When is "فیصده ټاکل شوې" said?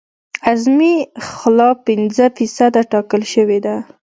2.37-3.59